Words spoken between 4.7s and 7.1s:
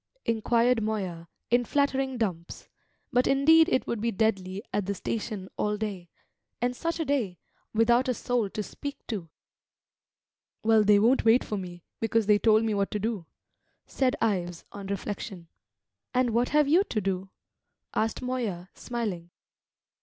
at the station all day, and such a